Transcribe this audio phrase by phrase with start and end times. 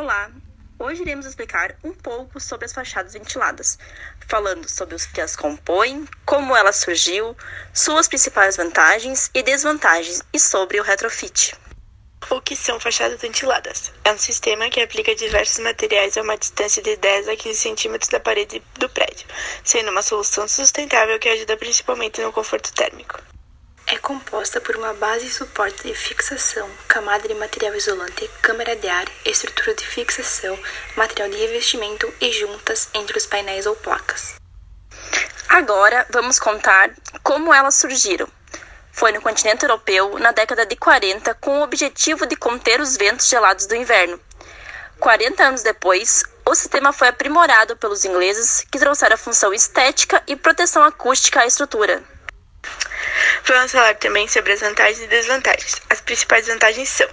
[0.00, 0.30] Olá!
[0.78, 3.76] Hoje iremos explicar um pouco sobre as fachadas ventiladas,
[4.28, 7.36] falando sobre os que as compõem, como ela surgiu,
[7.74, 11.52] suas principais vantagens e desvantagens e sobre o retrofit.
[12.30, 13.92] O que são fachadas ventiladas?
[14.04, 18.08] É um sistema que aplica diversos materiais a uma distância de 10 a 15 centímetros
[18.08, 19.26] da parede do prédio,
[19.64, 23.20] sendo uma solução sustentável que ajuda principalmente no conforto térmico.
[23.90, 28.86] É composta por uma base e suporte de fixação, camada de material isolante, câmara de
[28.86, 30.58] ar, estrutura de fixação,
[30.94, 34.34] material de revestimento e juntas entre os painéis ou placas.
[35.48, 36.90] Agora vamos contar
[37.22, 38.28] como elas surgiram.
[38.92, 43.26] Foi no continente europeu na década de 40 com o objetivo de conter os ventos
[43.26, 44.20] gelados do inverno.
[45.00, 50.36] 40 anos depois, o sistema foi aprimorado pelos ingleses, que trouxeram a função estética e
[50.36, 52.02] proteção acústica à estrutura.
[53.48, 55.80] Vamos falar também sobre as vantagens e desvantagens.
[55.88, 57.08] As principais vantagens são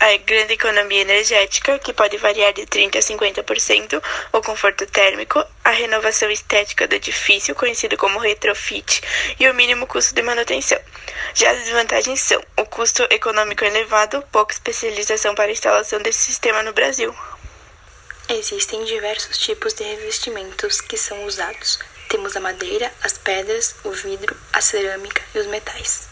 [0.00, 4.02] a grande economia energética, que pode variar de 30% a 50%,
[4.32, 9.02] o conforto térmico, a renovação estética do edifício, conhecido como retrofit,
[9.38, 10.80] e o mínimo custo de manutenção.
[11.34, 16.62] Já as desvantagens são o custo econômico elevado, pouca especialização para a instalação desse sistema
[16.62, 17.14] no Brasil.
[18.30, 21.78] Existem diversos tipos de revestimentos que são usados,
[22.14, 26.10] temos a madeira, as pedras, o vidro, a cerâmica e os metais.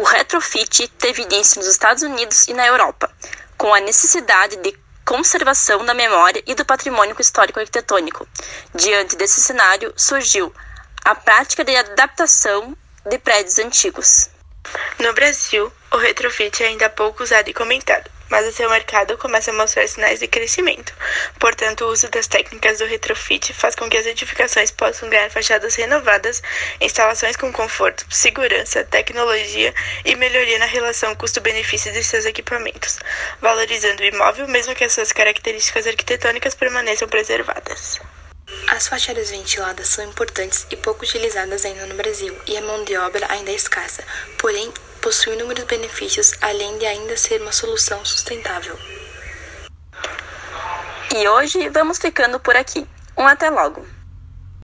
[0.00, 3.12] O retrofit teve início nos Estados Unidos e na Europa,
[3.58, 8.26] com a necessidade de conservação da memória e do patrimônio histórico arquitetônico.
[8.74, 10.54] Diante desse cenário, surgiu
[11.04, 12.74] a prática de adaptação
[13.04, 14.30] de prédios antigos.
[14.98, 19.50] No Brasil, o retrofit é ainda pouco usado e comentado mas o seu mercado começa
[19.50, 20.94] a mostrar sinais de crescimento.
[21.38, 25.74] Portanto, o uso das técnicas do retrofit faz com que as edificações possam ganhar fachadas
[25.74, 26.42] renovadas,
[26.80, 32.98] instalações com conforto, segurança, tecnologia e melhoria na relação custo-benefício de seus equipamentos,
[33.40, 38.00] valorizando o imóvel mesmo que as suas características arquitetônicas permaneçam preservadas.
[38.66, 42.96] As fachadas ventiladas são importantes e pouco utilizadas ainda no Brasil, e a mão de
[42.96, 44.04] obra ainda é escassa.
[44.38, 48.78] Porém, possui inúmeros benefícios, além de ainda ser uma solução sustentável.
[51.14, 52.86] E hoje vamos ficando por aqui.
[53.16, 53.99] Um até logo!